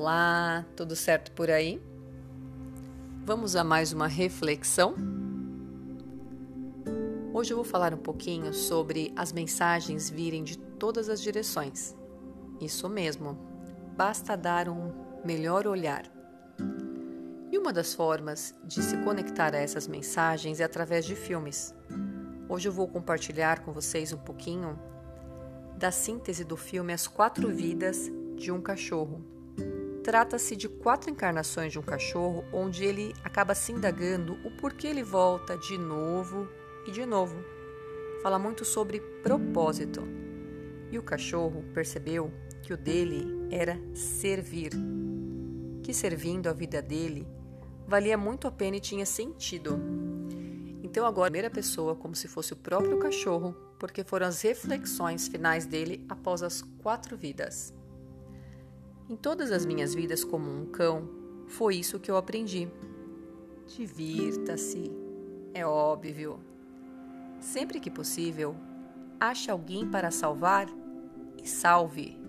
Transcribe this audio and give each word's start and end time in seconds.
Olá, 0.00 0.64
tudo 0.76 0.94
certo 0.94 1.32
por 1.32 1.50
aí? 1.50 1.82
Vamos 3.24 3.56
a 3.56 3.64
mais 3.64 3.92
uma 3.92 4.06
reflexão? 4.06 4.94
Hoje 7.34 7.52
eu 7.52 7.56
vou 7.56 7.64
falar 7.64 7.92
um 7.92 7.98
pouquinho 7.98 8.54
sobre 8.54 9.12
as 9.16 9.32
mensagens 9.32 10.08
virem 10.08 10.44
de 10.44 10.56
todas 10.56 11.08
as 11.08 11.20
direções. 11.20 11.96
Isso 12.60 12.88
mesmo, 12.88 13.36
basta 13.96 14.36
dar 14.36 14.68
um 14.68 14.92
melhor 15.24 15.66
olhar. 15.66 16.04
E 17.50 17.58
uma 17.58 17.72
das 17.72 17.92
formas 17.92 18.54
de 18.62 18.80
se 18.80 18.98
conectar 18.98 19.52
a 19.52 19.58
essas 19.58 19.88
mensagens 19.88 20.60
é 20.60 20.64
através 20.64 21.04
de 21.06 21.16
filmes. 21.16 21.74
Hoje 22.48 22.68
eu 22.68 22.72
vou 22.72 22.86
compartilhar 22.86 23.64
com 23.64 23.72
vocês 23.72 24.12
um 24.12 24.18
pouquinho 24.18 24.78
da 25.76 25.90
síntese 25.90 26.44
do 26.44 26.56
filme 26.56 26.92
As 26.92 27.08
Quatro 27.08 27.48
Vidas 27.48 28.08
de 28.36 28.52
um 28.52 28.62
Cachorro. 28.62 29.36
Trata-se 30.08 30.56
de 30.56 30.70
quatro 30.70 31.10
encarnações 31.10 31.70
de 31.70 31.78
um 31.78 31.82
cachorro, 31.82 32.42
onde 32.50 32.82
ele 32.82 33.14
acaba 33.22 33.54
se 33.54 33.72
indagando 33.72 34.38
o 34.42 34.50
porquê 34.50 34.86
ele 34.86 35.02
volta 35.02 35.54
de 35.58 35.76
novo 35.76 36.48
e 36.86 36.90
de 36.90 37.04
novo. 37.04 37.36
Fala 38.22 38.38
muito 38.38 38.64
sobre 38.64 39.02
propósito. 39.22 40.02
E 40.90 40.98
o 40.98 41.02
cachorro 41.02 41.62
percebeu 41.74 42.32
que 42.62 42.72
o 42.72 42.76
dele 42.78 43.26
era 43.50 43.78
servir, 43.92 44.70
que 45.82 45.92
servindo 45.92 46.48
a 46.48 46.54
vida 46.54 46.80
dele 46.80 47.28
valia 47.86 48.16
muito 48.16 48.48
a 48.48 48.50
pena 48.50 48.78
e 48.78 48.80
tinha 48.80 49.04
sentido. 49.04 49.78
Então, 50.82 51.04
agora, 51.04 51.26
a 51.26 51.30
primeira 51.32 51.50
pessoa, 51.50 51.94
como 51.94 52.16
se 52.16 52.28
fosse 52.28 52.54
o 52.54 52.56
próprio 52.56 52.98
cachorro, 52.98 53.54
porque 53.78 54.02
foram 54.02 54.26
as 54.26 54.40
reflexões 54.40 55.28
finais 55.28 55.66
dele 55.66 56.02
após 56.08 56.42
as 56.42 56.62
quatro 56.62 57.14
vidas. 57.14 57.76
Em 59.08 59.16
todas 59.16 59.50
as 59.50 59.64
minhas 59.64 59.94
vidas 59.94 60.22
como 60.22 60.50
um 60.50 60.66
cão, 60.66 61.08
foi 61.46 61.76
isso 61.76 61.98
que 61.98 62.10
eu 62.10 62.16
aprendi. 62.16 62.68
Divirta-se, 63.66 64.92
é 65.54 65.64
óbvio. 65.64 66.38
Sempre 67.40 67.80
que 67.80 67.90
possível, 67.90 68.54
ache 69.18 69.50
alguém 69.50 69.88
para 69.88 70.10
salvar 70.10 70.68
e 71.42 71.48
salve. 71.48 72.20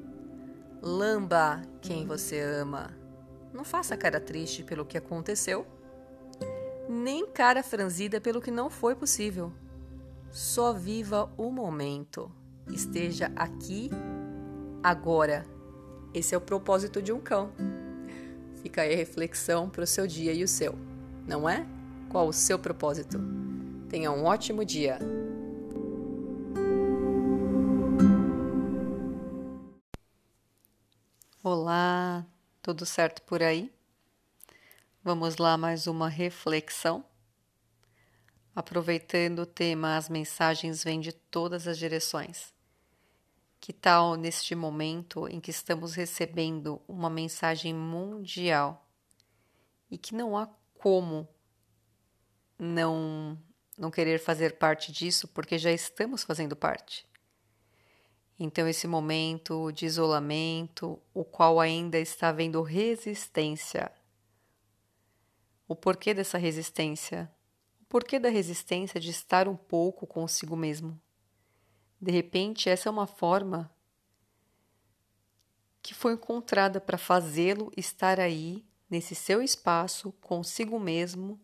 Lamba 0.81 1.61
quem 1.81 2.05
você 2.05 2.39
ama. 2.39 2.97
Não 3.53 3.65
faça 3.65 3.97
cara 3.97 4.21
triste 4.21 4.63
pelo 4.63 4.85
que 4.85 4.97
aconteceu, 4.97 5.67
nem 6.87 7.27
cara 7.27 7.61
franzida 7.61 8.21
pelo 8.21 8.41
que 8.41 8.51
não 8.51 8.69
foi 8.69 8.95
possível. 8.95 9.51
Só 10.31 10.71
viva 10.71 11.29
o 11.35 11.51
momento. 11.51 12.31
Esteja 12.71 13.31
aqui, 13.35 13.89
agora. 14.81 15.58
Esse 16.13 16.33
é 16.33 16.37
o 16.37 16.41
propósito 16.41 17.01
de 17.01 17.11
um 17.11 17.19
cão. 17.19 17.51
Fica 18.63 18.81
aí 18.81 18.93
a 18.93 18.97
reflexão 18.97 19.69
para 19.69 19.83
o 19.83 19.87
seu 19.87 20.07
dia 20.07 20.33
e 20.33 20.43
o 20.43 20.47
seu, 20.47 20.75
não 21.27 21.47
é? 21.47 21.65
Qual 22.09 22.27
o 22.27 22.33
seu 22.33 22.57
propósito? 22.57 23.19
Tenha 23.89 24.11
um 24.11 24.25
ótimo 24.25 24.65
dia! 24.65 24.97
Olá, 31.43 32.25
tudo 32.61 32.85
certo 32.85 33.21
por 33.21 33.43
aí? 33.43 33.71
Vamos 35.03 35.37
lá, 35.37 35.57
mais 35.57 35.85
uma 35.85 36.09
reflexão. 36.09 37.05
Aproveitando 38.55 39.39
o 39.39 39.45
tema 39.45 39.95
As 39.95 40.09
mensagens 40.09 40.83
vêm 40.83 40.99
de 40.99 41.13
todas 41.13 41.67
as 41.67 41.77
direções. 41.77 42.58
Que 43.59 43.73
tal 43.73 44.15
neste 44.15 44.55
momento 44.55 45.27
em 45.27 45.39
que 45.39 45.51
estamos 45.51 45.93
recebendo 45.93 46.81
uma 46.87 47.09
mensagem 47.09 47.73
mundial 47.73 48.87
e 49.91 49.97
que 49.97 50.15
não 50.15 50.37
há 50.37 50.47
como 50.77 51.27
não 52.57 53.37
não 53.77 53.89
querer 53.89 54.19
fazer 54.19 54.57
parte 54.57 54.91
disso 54.91 55.27
porque 55.27 55.57
já 55.57 55.71
estamos 55.71 56.23
fazendo 56.23 56.55
parte. 56.55 57.07
Então 58.37 58.67
esse 58.67 58.87
momento 58.87 59.71
de 59.71 59.85
isolamento, 59.85 61.01
o 61.13 61.23
qual 61.23 61.59
ainda 61.59 61.97
está 61.97 62.29
havendo 62.29 62.61
resistência. 62.61 63.91
O 65.67 65.75
porquê 65.75 66.13
dessa 66.13 66.37
resistência? 66.37 67.29
porquê 67.89 68.19
da 68.19 68.29
resistência 68.29 68.99
de 68.99 69.09
estar 69.09 69.47
um 69.47 69.57
pouco 69.57 70.05
consigo 70.05 70.55
mesmo. 70.55 71.01
De 72.01 72.11
repente, 72.11 72.69
essa 72.69 72.87
é 72.87 72.91
uma 72.91 73.07
forma 73.07 73.69
que 75.81 75.93
foi 75.93 76.13
encontrada 76.13 76.79
para 76.79 76.97
fazê-lo 76.97 77.71
estar 77.75 78.19
aí, 78.19 78.65
nesse 78.89 79.15
seu 79.15 79.41
espaço, 79.41 80.11
consigo 80.21 80.79
mesmo, 80.79 81.39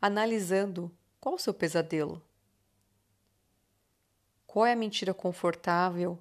analisando 0.00 0.94
qual 1.20 1.36
o 1.36 1.38
seu 1.38 1.54
pesadelo. 1.54 2.22
Qual 4.46 4.66
é 4.66 4.72
a 4.72 4.76
mentira 4.76 5.14
confortável 5.14 6.18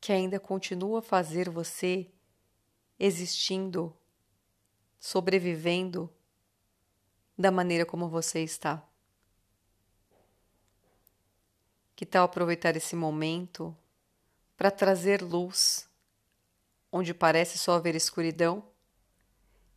que 0.00 0.12
ainda 0.12 0.40
continua 0.40 1.00
a 1.00 1.02
fazer 1.02 1.48
você 1.48 2.10
existindo, 2.98 3.96
sobrevivendo 4.98 6.12
da 7.36 7.50
maneira 7.50 7.84
como 7.86 8.08
você 8.08 8.42
está? 8.42 8.84
Que 11.98 12.06
tal 12.06 12.26
aproveitar 12.26 12.76
esse 12.76 12.94
momento 12.94 13.76
para 14.56 14.70
trazer 14.70 15.20
luz 15.20 15.90
onde 16.92 17.12
parece 17.12 17.58
só 17.58 17.72
haver 17.72 17.96
escuridão? 17.96 18.62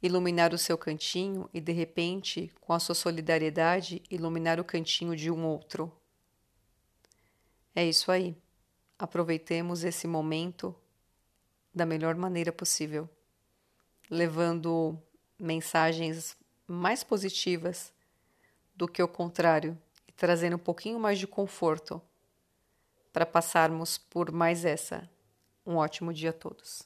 Iluminar 0.04 0.54
o 0.54 0.58
seu 0.58 0.78
cantinho 0.78 1.50
e, 1.52 1.60
de 1.60 1.72
repente, 1.72 2.54
com 2.62 2.74
a 2.74 2.80
sua 2.80 2.94
solidariedade, 2.94 4.04
iluminar 4.08 4.60
o 4.60 4.64
cantinho 4.64 5.16
de 5.16 5.32
um 5.32 5.44
outro. 5.48 5.92
É 7.74 7.84
isso 7.84 8.12
aí. 8.12 8.38
Aproveitemos 9.00 9.84
esse 9.84 10.06
momento 10.06 10.76
da 11.74 11.88
melhor 11.88 12.14
maneira 12.14 12.52
possível, 12.52 13.10
levando 14.12 14.96
mensagens 15.40 16.38
mais 16.68 17.04
positivas 17.04 17.92
do 18.76 18.88
que 18.88 19.02
o 19.02 19.08
contrário 19.08 19.76
e 20.08 20.12
trazendo 20.12 20.58
um 20.58 20.60
pouquinho 20.60 21.00
mais 21.00 21.18
de 21.18 21.26
conforto 21.26 22.00
para 23.12 23.26
passarmos 23.26 23.98
por 23.98 24.32
mais 24.32 24.66
essa. 24.66 25.10
Um 25.66 25.76
ótimo 25.76 26.14
dia 26.14 26.32
a 26.32 26.34
todos. 26.34 26.84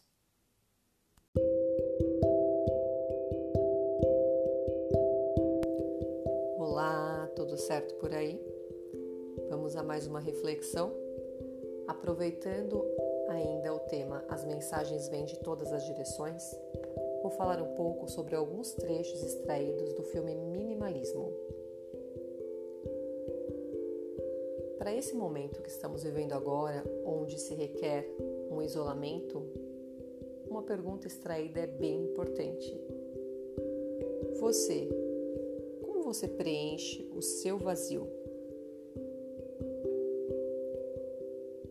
Olá, 6.58 7.30
tudo 7.36 7.58
certo 7.58 7.96
por 7.96 8.14
aí? 8.14 8.40
Vamos 9.50 9.76
a 9.76 9.84
mais 9.84 10.08
uma 10.08 10.20
reflexão. 10.20 10.92
Aproveitando 11.88 12.84
ainda 13.30 13.74
o 13.74 13.80
tema 13.80 14.24
As 14.28 14.44
mensagens 14.44 15.08
vêm 15.08 15.26
de 15.26 15.40
todas 15.40 15.72
as 15.72 15.86
direções, 15.86 16.44
vou 17.22 17.32
falar 17.32 17.62
um 17.62 17.76
pouco 17.76 18.08
sobre 18.08 18.36
alguns 18.36 18.74
trechos 18.74 19.24
extraídos 19.24 19.94
do 19.94 20.04
filme 20.04 20.36
Minimalismo, 20.36 21.32
Para 24.86 24.94
esse 24.94 25.16
momento 25.16 25.64
que 25.64 25.70
estamos 25.70 26.04
vivendo 26.04 26.34
agora, 26.34 26.84
onde 27.04 27.40
se 27.40 27.56
requer 27.56 28.08
um 28.52 28.62
isolamento, 28.62 29.44
uma 30.48 30.62
pergunta 30.62 31.08
extraída 31.08 31.62
é 31.62 31.66
bem 31.66 32.04
importante. 32.04 32.80
Você, 34.40 34.88
como 35.82 36.04
você 36.04 36.28
preenche 36.28 37.12
o 37.16 37.22
seu 37.24 37.58
vazio? 37.58 38.08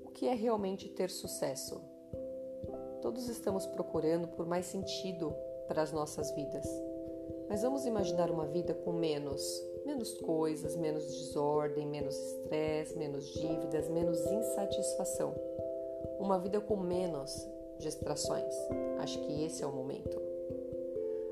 O 0.04 0.10
que 0.12 0.26
é 0.26 0.34
realmente 0.34 0.88
ter 0.88 1.08
sucesso? 1.08 1.80
Todos 3.00 3.28
estamos 3.28 3.64
procurando 3.64 4.26
por 4.26 4.44
mais 4.44 4.66
sentido 4.66 5.32
para 5.68 5.82
as 5.82 5.92
nossas 5.92 6.34
vidas. 6.34 6.66
Mas 7.48 7.62
vamos 7.62 7.86
imaginar 7.86 8.30
uma 8.30 8.46
vida 8.46 8.74
com 8.74 8.92
menos, 8.92 9.62
menos 9.84 10.14
coisas, 10.14 10.76
menos 10.76 11.04
desordem, 11.06 11.86
menos 11.86 12.16
estresse, 12.16 12.96
menos 12.96 13.26
dívidas, 13.26 13.88
menos 13.88 14.18
insatisfação. 14.20 15.34
Uma 16.18 16.38
vida 16.38 16.60
com 16.60 16.76
menos 16.76 17.46
distrações. 17.78 18.54
Acho 18.98 19.18
que 19.20 19.44
esse 19.44 19.62
é 19.62 19.66
o 19.66 19.72
momento. 19.72 20.20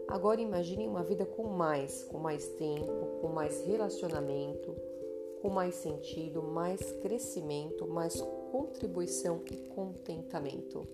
Agora 0.08 0.40
imagine 0.40 0.86
uma 0.86 1.02
vida 1.02 1.24
com 1.24 1.44
mais, 1.44 2.04
com 2.04 2.18
mais 2.18 2.46
tempo, 2.50 3.20
com 3.20 3.28
mais 3.28 3.64
relacionamento, 3.64 4.76
com 5.40 5.48
mais 5.48 5.74
sentido, 5.74 6.42
mais 6.42 6.80
crescimento, 7.00 7.86
mais 7.86 8.20
contribuição 8.50 9.40
e 9.50 9.56
contentamento. 9.68 10.86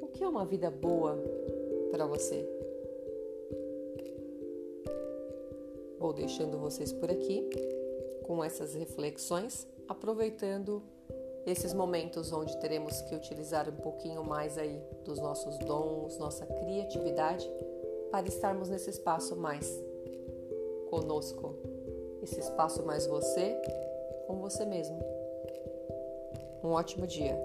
O 0.00 0.06
que 0.06 0.22
é 0.22 0.28
uma 0.28 0.46
vida 0.46 0.70
boa 0.70 1.18
para 1.90 2.06
você? 2.06 2.61
Vou 6.02 6.12
deixando 6.12 6.58
vocês 6.58 6.92
por 6.92 7.08
aqui 7.08 7.48
com 8.24 8.42
essas 8.42 8.74
reflexões, 8.74 9.68
aproveitando 9.86 10.82
esses 11.46 11.72
momentos 11.72 12.32
onde 12.32 12.58
teremos 12.58 13.00
que 13.02 13.14
utilizar 13.14 13.68
um 13.68 13.76
pouquinho 13.76 14.24
mais 14.24 14.58
aí 14.58 14.82
dos 15.04 15.20
nossos 15.20 15.56
dons, 15.58 16.18
nossa 16.18 16.44
criatividade, 16.44 17.48
para 18.10 18.26
estarmos 18.26 18.68
nesse 18.68 18.90
espaço 18.90 19.36
mais 19.36 19.80
conosco, 20.90 21.54
esse 22.20 22.40
espaço 22.40 22.84
mais 22.84 23.06
você 23.06 23.56
com 24.26 24.40
você 24.40 24.64
mesmo. 24.64 24.98
Um 26.64 26.70
ótimo 26.70 27.06
dia. 27.06 27.38